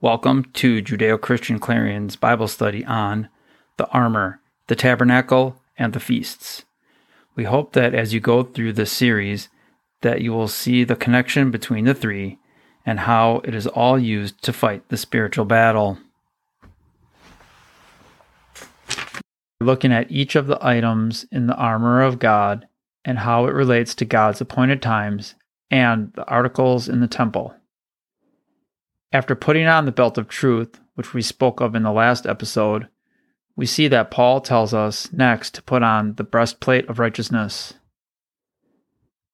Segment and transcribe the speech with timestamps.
[0.00, 3.28] Welcome to Judeo Christian Clarion's Bible study on
[3.78, 6.64] the armor, the tabernacle, and the feasts.
[7.34, 9.48] We hope that as you go through this series,
[10.02, 12.38] that you will see the connection between the three
[12.86, 15.98] and how it is all used to fight the spiritual battle.
[19.60, 22.68] Looking at each of the items in the armor of God
[23.04, 25.34] and how it relates to God's appointed times
[25.72, 27.56] and the articles in the temple.
[29.12, 32.88] After putting on the belt of truth, which we spoke of in the last episode,
[33.56, 37.74] we see that Paul tells us next to put on the breastplate of righteousness.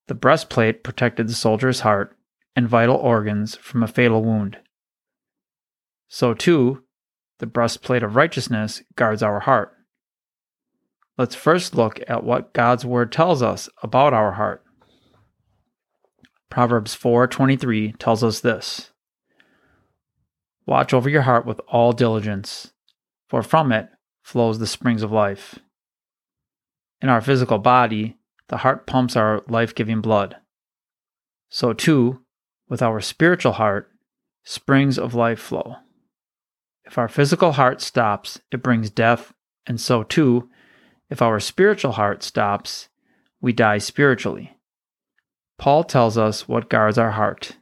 [0.06, 2.16] The breastplate protected the soldier's heart
[2.54, 4.58] and vital organs from a fatal wound.
[6.08, 6.84] So, too,
[7.38, 9.72] the breastplate of righteousness guards our heart.
[11.18, 14.64] Let's first look at what God's word tells us about our heart.
[16.48, 18.92] Proverbs 4:23 tells us this:
[20.66, 22.72] Watch over your heart with all diligence,
[23.28, 23.88] for from it
[24.22, 25.58] flows the springs of life.
[27.00, 28.16] In our physical body,
[28.48, 30.36] the heart pumps our life giving blood.
[31.50, 32.20] So, too,
[32.68, 33.90] with our spiritual heart,
[34.42, 35.76] springs of life flow.
[36.84, 39.32] If our physical heart stops, it brings death,
[39.66, 40.50] and so, too,
[41.10, 42.88] if our spiritual heart stops,
[43.40, 44.56] we die spiritually.
[45.58, 47.56] Paul tells us what guards our heart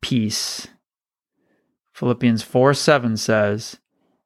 [0.00, 0.68] peace.
[1.92, 3.78] Philippians 4 7 says,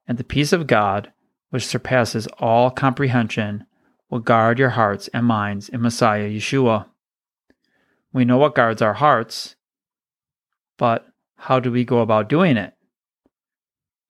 [0.06, 1.12] And the peace of God,
[1.50, 3.66] which surpasses all comprehension,
[4.08, 6.86] will guard your hearts and minds in Messiah Yeshua.
[8.12, 9.56] We know what guards our hearts,
[10.78, 12.74] but how do we go about doing it?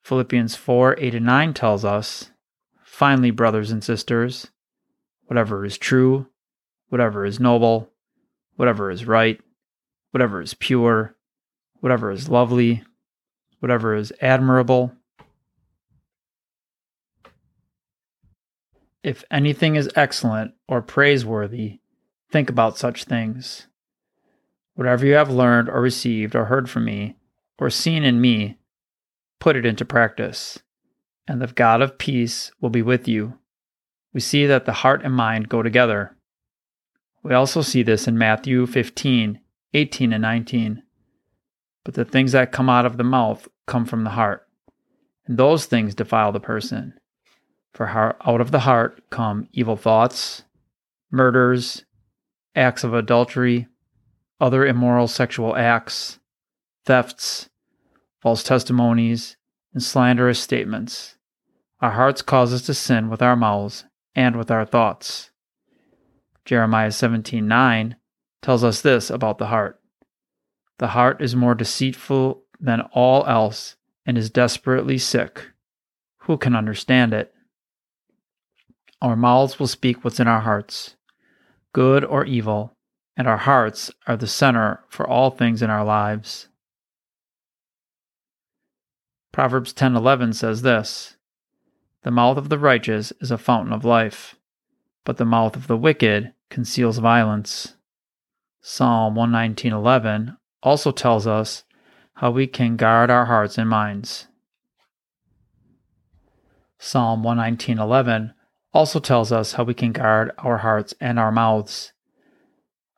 [0.02, 2.30] Philippians 4 8 and 9 tells us,
[2.84, 4.48] Finally, brothers and sisters,
[5.24, 6.28] whatever is true,
[6.88, 7.91] whatever is noble,
[8.54, 9.41] whatever is right,
[10.12, 11.16] whatever is pure,
[11.80, 12.84] whatever is lovely,
[13.67, 14.92] whatever is admirable.
[19.03, 21.81] If anything is excellent or praiseworthy,
[22.31, 23.66] think about such things.
[24.75, 27.16] Whatever you have learned or received or heard from me
[27.59, 28.56] or seen in me,
[29.41, 30.60] put it into practice,
[31.26, 33.37] and the God of peace will be with you.
[34.15, 36.16] We see that the heart and mind go together.
[37.25, 39.41] We also see this in Matthew 15,
[39.75, 40.84] 18, and 19.
[41.86, 44.44] But the things that come out of the mouth come from the heart,
[45.24, 46.94] and those things defile the person.
[47.72, 50.42] For out of the heart come evil thoughts,
[51.12, 51.84] murders,
[52.56, 53.69] acts of adultery,
[54.41, 56.19] other immoral sexual acts,
[56.84, 57.50] thefts,
[58.20, 59.36] false testimonies,
[59.72, 61.14] and slanderous statements.
[61.80, 65.30] Our hearts cause us to sin with our mouths and with our thoughts.
[66.44, 67.94] Jeremiah 17:9
[68.42, 69.80] tells us this about the heart.
[70.78, 75.53] The heart is more deceitful than all else and is desperately sick.
[76.20, 77.32] Who can understand it?
[79.00, 80.97] Our mouths will speak what's in our hearts,
[81.72, 82.76] good or evil,
[83.16, 86.48] and our hearts are the center for all things in our lives.
[89.32, 91.16] Proverbs 10:11 says this:
[92.03, 94.37] The mouth of the righteous is a fountain of life,
[95.04, 97.76] but the mouth of the wicked conceals violence.
[98.62, 101.62] Psalm 119:11 also tells us
[102.15, 104.27] how we can guard our hearts and minds.
[106.77, 108.34] Psalm 119:11
[108.75, 111.93] also tells us how we can guard our hearts and our mouths.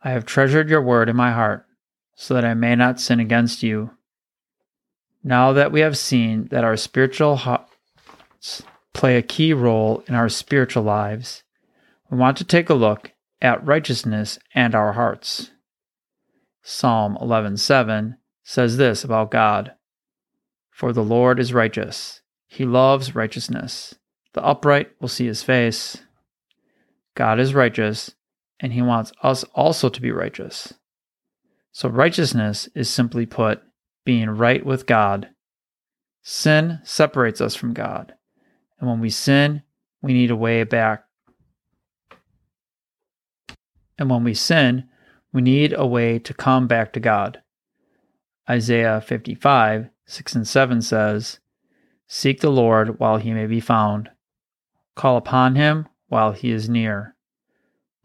[0.03, 1.67] I have treasured your word in my heart,
[2.15, 3.91] so that I may not sin against you.
[5.23, 8.62] Now that we have seen that our spiritual hearts
[8.95, 11.43] play a key role in our spiritual lives,
[12.09, 13.12] we want to take a look
[13.43, 15.51] at righteousness and our hearts.
[16.71, 19.73] Psalm 11:7 says this about God:
[20.71, 23.95] For the Lord is righteous; he loves righteousness.
[24.34, 26.05] The upright will see his face.
[27.15, 28.15] God is righteous,
[28.61, 30.75] and he wants us also to be righteous.
[31.73, 33.62] So righteousness is simply put
[34.05, 35.31] being right with God.
[36.21, 38.13] Sin separates us from God.
[38.78, 39.63] And when we sin,
[40.03, 41.04] we need a way back.
[43.97, 44.91] And when we sin,
[45.33, 47.42] we need a way to come back to God.
[48.48, 51.41] Isaiah 55, 6 and 7 says,
[52.07, 54.10] Seek the Lord while he may be found.
[54.95, 57.15] Call upon him while he is near.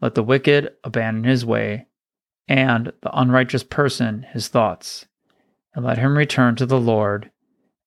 [0.00, 1.86] Let the wicked abandon his way,
[2.46, 5.06] and the unrighteous person his thoughts,
[5.74, 7.30] and let him return to the Lord,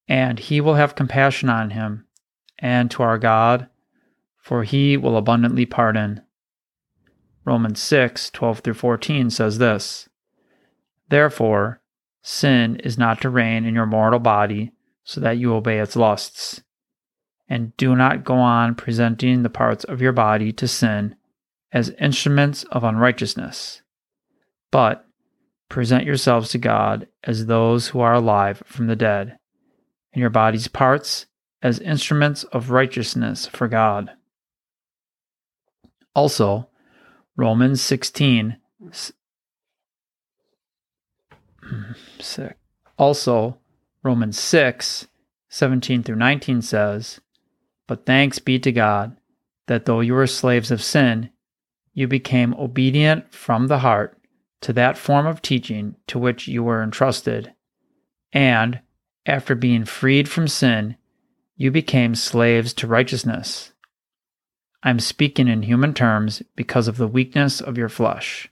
[0.07, 2.07] and he will have compassion on him,
[2.57, 3.67] and to our God,
[4.37, 6.21] for he will abundantly pardon.
[7.47, 10.09] Romans 6 12 through 14 says this
[11.07, 11.81] Therefore,
[12.21, 14.73] sin is not to reign in your mortal body,
[15.05, 16.61] so that you obey its lusts.
[17.47, 21.15] And do not go on presenting the parts of your body to sin
[21.71, 23.81] as instruments of unrighteousness,
[24.69, 25.05] but
[25.69, 29.39] present yourselves to God as those who are alive from the dead,
[30.11, 31.27] and your body's parts
[31.61, 34.11] as instruments of righteousness for God.
[36.13, 36.67] Also,
[37.37, 38.57] Romans 16
[42.97, 43.57] Also,
[44.03, 45.07] Romans 6
[45.49, 47.21] 17 through 19 says,
[47.87, 49.17] But thanks be to God
[49.67, 51.29] that though you were slaves of sin,
[51.93, 54.17] you became obedient from the heart
[54.61, 57.53] to that form of teaching to which you were entrusted,
[58.33, 58.81] and,
[59.25, 60.97] after being freed from sin,
[61.55, 63.73] you became slaves to righteousness.
[64.83, 68.49] I'm speaking in human terms because of the weakness of your flesh.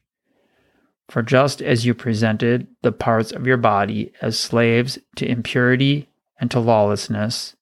[1.10, 6.50] For just as you presented the parts of your body as slaves to impurity and
[6.51, 7.56] to lawlessness,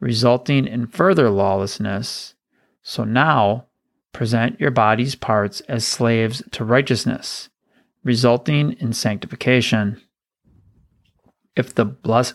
[0.00, 2.34] resulting in further lawlessness,
[2.82, 3.66] so now
[4.12, 7.50] present your body's parts as slaves to righteousness,
[8.02, 10.00] resulting in sanctification.
[11.54, 12.34] If the bless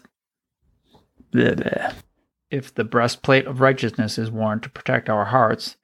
[2.53, 5.75] if the breastplate of righteousness is worn to protect our hearts,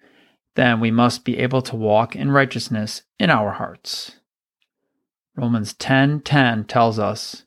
[0.54, 4.20] then we must be able to walk in righteousness in our hearts.
[5.36, 7.46] Romans 10:10 10, tells us,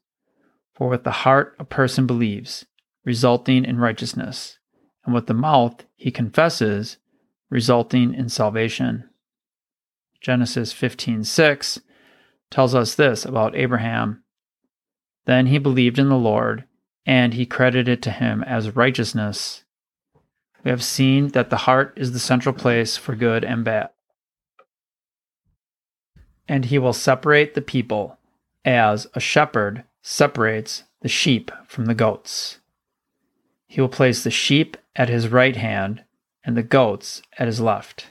[0.74, 2.66] "For with the heart a person believes,
[3.04, 4.58] resulting in righteousness,
[5.04, 6.98] and with the mouth he confesses,
[7.48, 9.08] resulting in salvation."
[10.20, 11.80] Genesis 15:6
[12.50, 14.24] tells us this about Abraham.
[15.26, 16.64] Then he believed in the Lord,
[17.04, 19.64] and he credited to him as righteousness.
[20.64, 23.90] We have seen that the heart is the central place for good and bad
[26.48, 28.18] and he will separate the people
[28.64, 32.58] as a shepherd separates the sheep from the goats.
[33.66, 36.04] He will place the sheep at his right hand
[36.44, 38.08] and the goats at his left.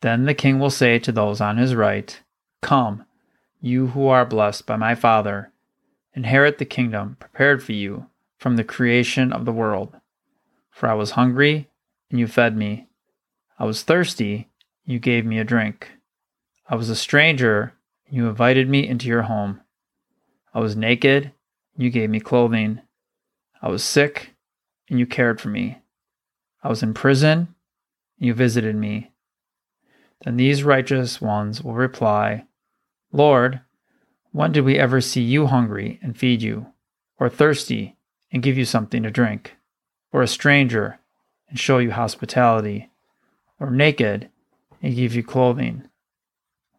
[0.00, 2.18] Then the king will say to those on his right,
[2.62, 3.04] Come,
[3.60, 5.52] you who are blessed by my Father,
[6.14, 8.06] inherit the kingdom prepared for you
[8.38, 9.96] from the creation of the world.
[10.70, 11.68] For I was hungry,
[12.10, 12.88] and you fed me.
[13.58, 14.48] I was thirsty,
[14.84, 15.90] and you gave me a drink.
[16.68, 17.74] I was a stranger,
[18.06, 19.60] and you invited me into your home.
[20.52, 21.32] I was naked,
[21.74, 22.80] and you gave me clothing.
[23.62, 24.34] I was sick,
[24.88, 25.78] and you cared for me.
[26.62, 27.54] I was in prison,
[28.18, 29.12] and you visited me.
[30.24, 32.44] Then these righteous ones will reply,
[33.12, 33.60] Lord,
[34.34, 36.66] when did we ever see you hungry and feed you,
[37.20, 37.94] or thirsty
[38.32, 39.54] and give you something to drink,
[40.10, 40.98] or a stranger
[41.48, 42.90] and show you hospitality,
[43.60, 44.28] or naked
[44.82, 45.84] and give you clothing?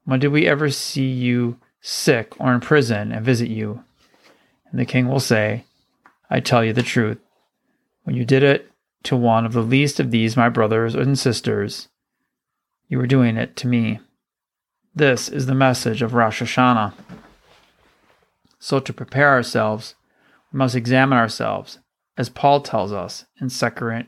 [0.03, 3.85] When did we ever see you sick or in prison and visit you?
[4.69, 5.63] And the king will say,
[6.29, 7.19] I tell you the truth.
[8.03, 8.69] When you did it
[9.03, 11.87] to one of the least of these, my brothers and sisters,
[12.89, 14.01] you were doing it to me.
[14.93, 17.04] This is the message of Rosh Hashanah.
[18.59, 19.95] So, to prepare ourselves,
[20.51, 21.79] we must examine ourselves,
[22.17, 24.05] as Paul tells us in 2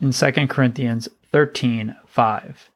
[0.00, 2.70] in 2 Corinthians 13 5.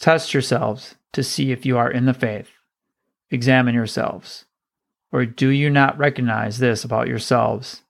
[0.00, 2.50] Test yourselves to see if you are in the faith.
[3.30, 4.46] Examine yourselves.
[5.12, 7.82] Or do you not recognize this about yourselves,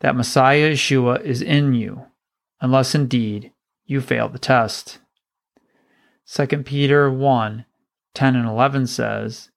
[0.00, 2.06] that Messiah Yeshua is in you,
[2.60, 3.52] unless indeed
[3.84, 4.98] you fail the test?
[6.32, 7.66] 2 Peter 1
[8.14, 9.50] 10 and 11 says,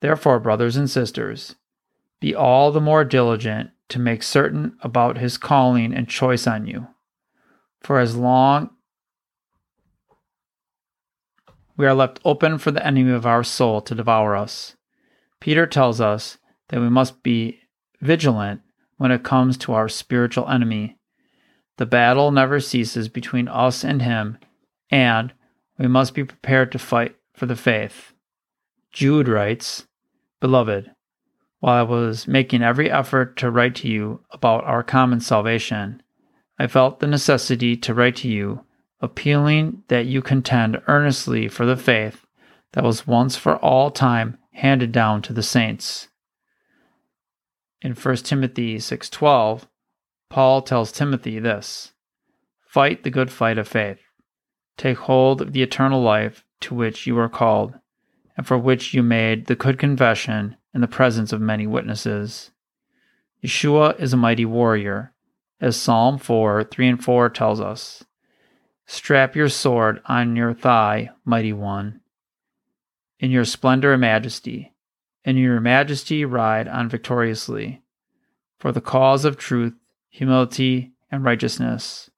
[0.00, 1.56] Therefore, brothers and sisters,
[2.20, 6.88] be all the more diligent to make certain about his calling and choice on you.
[7.80, 8.70] For as long
[11.76, 14.74] we are left open for the enemy of our soul to devour us.
[15.40, 16.38] Peter tells us
[16.68, 17.60] that we must be
[18.00, 18.60] vigilant
[18.96, 20.98] when it comes to our spiritual enemy.
[21.76, 24.38] The battle never ceases between us and him,
[24.90, 25.32] and
[25.78, 28.12] we must be prepared to fight for the faith.
[28.92, 29.86] Jude writes,
[30.40, 30.90] Beloved,
[31.60, 36.02] while I was making every effort to write to you about our common salvation,
[36.58, 38.64] I felt the necessity to write to you
[39.00, 42.26] appealing that you contend earnestly for the faith
[42.72, 46.08] that was once for all time handed down to the saints.
[47.80, 49.68] In 1 Timothy 6:12,
[50.28, 51.92] Paul tells Timothy this:
[52.66, 54.00] Fight the good fight of faith.
[54.76, 57.74] Take hold of the eternal life to which you are called,
[58.36, 62.50] and for which you made the good confession in the presence of many witnesses.
[63.44, 65.12] Yeshua is a mighty warrior,
[65.60, 68.04] as Psalm 4 3 and 4 tells us.
[68.86, 72.00] Strap your sword on your thigh, mighty one,
[73.20, 74.72] in your splendor and majesty,
[75.24, 77.82] in your majesty ride on victoriously.
[78.58, 79.74] For the cause of truth,
[80.08, 82.10] humility, and righteousness,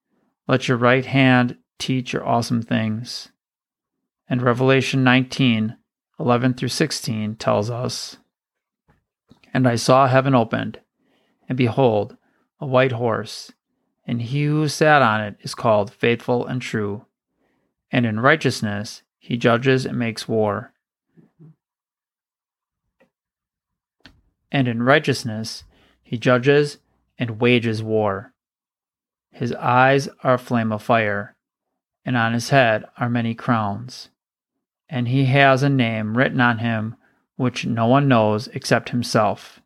[0.47, 3.31] let your right hand teach your awesome things.
[4.31, 5.77] And Revelation 19,
[6.21, 8.19] 11 through 16 tells us
[9.53, 10.79] And I saw heaven opened,
[11.49, 12.17] and behold,
[12.61, 13.51] a white horse,
[14.07, 17.07] and he who sat on it is called Faithful and True.
[17.91, 20.75] And in righteousness he judges and makes war.
[24.53, 25.65] And in righteousness
[26.05, 26.79] he judges
[27.19, 28.33] and wages war.
[29.33, 31.35] His eyes are a flame of fire,
[32.05, 34.09] and on his head are many crowns
[34.91, 36.97] and he has a name written on him
[37.37, 39.63] which no one knows except himself.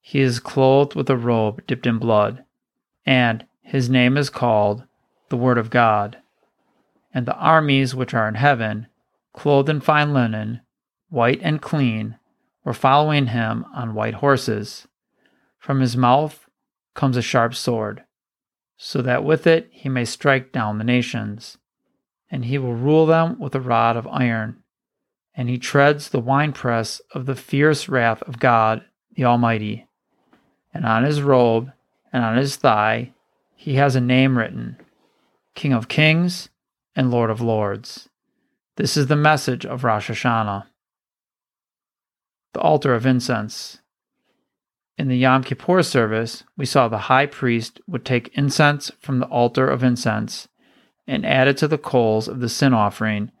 [0.00, 2.44] He is clothed with a robe dipped in blood,
[3.04, 4.84] and his name is called
[5.28, 6.18] the Word of God.
[7.12, 8.86] And the armies which are in heaven,
[9.32, 10.62] clothed in fine linen,
[11.10, 12.16] white and clean,
[12.64, 14.88] were following him on white horses.
[15.58, 16.48] From his mouth
[16.94, 18.04] comes a sharp sword,
[18.76, 21.58] so that with it he may strike down the nations
[22.30, 24.62] and he will rule them with a rod of iron.
[25.34, 29.86] And he treads the winepress of the fierce wrath of God the Almighty.
[30.72, 31.72] And on his robe
[32.12, 33.12] and on his thigh
[33.54, 34.76] he has a name written
[35.54, 36.48] King of Kings
[36.94, 38.08] and Lord of Lords.
[38.76, 40.66] This is the message of Rosh Hashanah.
[42.54, 43.80] The altar of incense.
[44.96, 49.26] In the Yom Kippur service, we saw the high priest would take incense from the
[49.26, 50.48] altar of incense
[51.08, 53.32] and added to the coals of the sin offering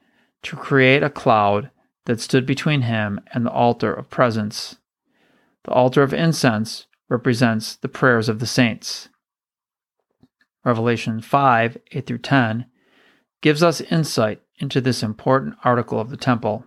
[0.42, 1.70] to create a cloud
[2.06, 4.78] that stood between him and the altar of presence.
[5.64, 9.10] The altar of incense represents the prayers of the saints.
[10.64, 12.66] Revelation 5 8 through 10
[13.42, 16.64] gives us insight into this important article of the temple.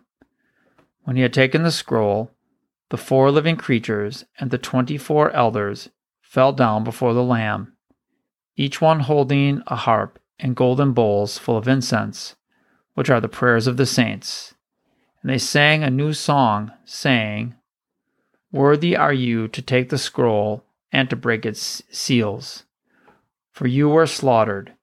[1.04, 2.32] When he had taken the scroll,
[2.90, 5.90] the four living creatures and the twenty four elders
[6.22, 7.74] fell down before the Lamb,
[8.56, 12.36] each one holding a harp and golden bowls full of incense,
[12.96, 14.56] which are the prayers of the saints.
[15.22, 17.56] And they sang a new song, saying,
[18.52, 22.66] Worthy are you to take the scroll and to break its seals.
[23.52, 24.74] For you were slaughtered,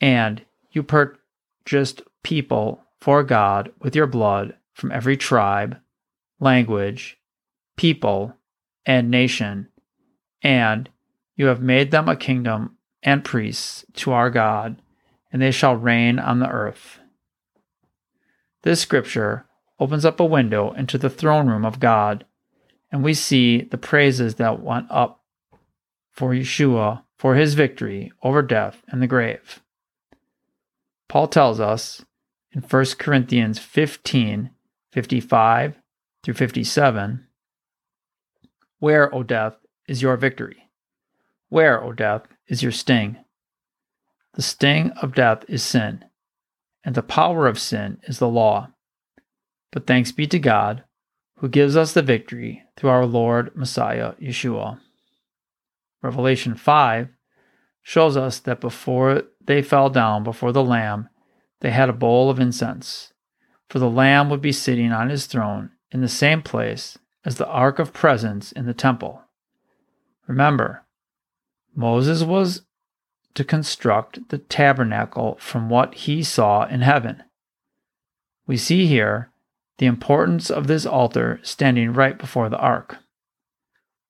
[0.00, 5.78] and you purchased people for God with your blood from every tribe,
[6.40, 7.18] language,
[7.76, 8.34] people,
[8.84, 9.68] and nation,
[10.42, 10.88] and
[11.36, 14.80] you have made them a kingdom and priests to our God
[15.32, 16.98] and they shall reign on the earth.
[18.62, 19.46] This scripture
[19.78, 22.24] opens up a window into the throne room of God,
[22.90, 25.22] and we see the praises that went up
[26.10, 29.60] for Yeshua for his victory over death and the grave.
[31.08, 32.04] Paul tells us
[32.52, 34.50] in 1 Corinthians 15
[34.92, 35.74] 55
[36.22, 37.26] through 57
[38.78, 39.56] Where, O death,
[39.86, 40.70] is your victory?
[41.48, 43.18] Where, O death, is your sting?
[44.36, 46.04] The sting of death is sin,
[46.84, 48.68] and the power of sin is the law.
[49.72, 50.84] But thanks be to God,
[51.38, 54.78] who gives us the victory through our Lord Messiah Yeshua.
[56.02, 57.08] Revelation 5
[57.82, 61.08] shows us that before they fell down before the Lamb,
[61.60, 63.14] they had a bowl of incense,
[63.70, 67.48] for the Lamb would be sitting on his throne in the same place as the
[67.48, 69.22] Ark of Presence in the temple.
[70.26, 70.84] Remember,
[71.74, 72.66] Moses was
[73.36, 77.22] to construct the tabernacle from what he saw in heaven.
[78.46, 79.30] We see here
[79.78, 82.96] the importance of this altar standing right before the ark.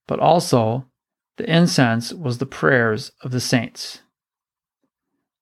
[0.06, 0.86] But also,
[1.38, 4.00] the incense was the prayers of the saints.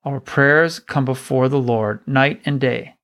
[0.02, 2.96] Our prayers come before the Lord night and day.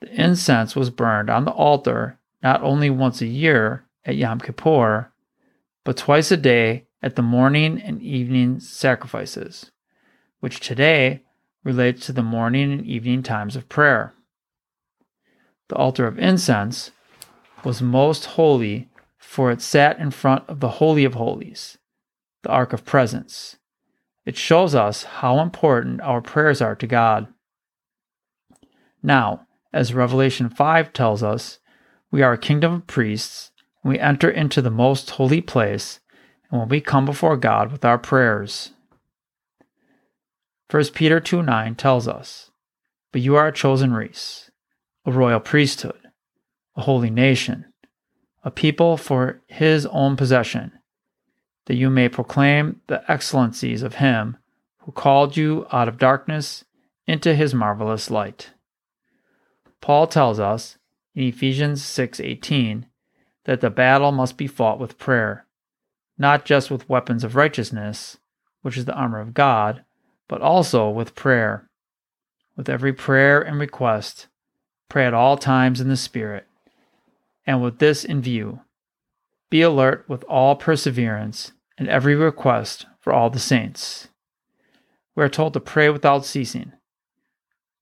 [0.00, 5.12] The incense was burned on the altar not only once a year at Yom Kippur,
[5.84, 9.70] but twice a day at the morning and evening sacrifices
[10.44, 11.22] which today
[11.64, 14.12] relates to the morning and evening times of prayer.
[15.70, 16.90] The altar of incense
[17.64, 21.78] was most holy, for it sat in front of the Holy of Holies,
[22.42, 23.56] the Ark of Presence.
[24.26, 27.26] It shows us how important our prayers are to God.
[29.02, 31.58] Now, as Revelation 5 tells us,
[32.10, 33.50] we are a kingdom of priests,
[33.82, 36.00] and we enter into the most holy place,
[36.50, 38.73] and when we come before God with our prayers.
[40.74, 42.50] 1 Peter 2 9 tells us,
[43.12, 44.50] But you are a chosen race,
[45.06, 46.00] a royal priesthood,
[46.74, 47.66] a holy nation,
[48.42, 50.72] a people for his own possession,
[51.66, 54.36] that you may proclaim the excellencies of him
[54.78, 56.64] who called you out of darkness
[57.06, 58.50] into his marvelous light.
[59.80, 60.76] Paul tells us
[61.14, 62.86] in Ephesians 6:18
[63.44, 65.46] that the battle must be fought with prayer,
[66.18, 68.18] not just with weapons of righteousness,
[68.62, 69.84] which is the armor of God,
[70.28, 71.68] but also with prayer.
[72.56, 74.28] With every prayer and request,
[74.88, 76.46] pray at all times in the Spirit.
[77.46, 78.60] And with this in view,
[79.50, 84.08] be alert with all perseverance and every request for all the saints.
[85.14, 86.72] We are told to pray without ceasing.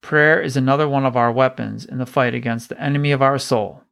[0.01, 3.39] Prayer is another one of our weapons in the fight against the enemy of our
[3.39, 3.85] soul.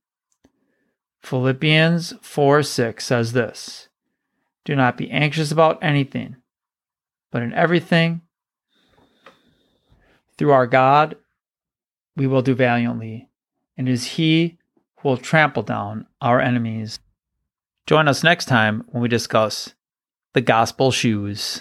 [1.22, 3.88] Philippians 4 6 says this
[4.64, 6.36] Do not be anxious about anything,
[7.30, 8.22] but in everything,
[10.40, 11.16] through our God,
[12.16, 13.28] we will do valiantly,
[13.76, 14.56] and it is He
[14.96, 16.98] who will trample down our enemies.
[17.86, 19.74] Join us next time when we discuss
[20.32, 21.60] the gospel shoes.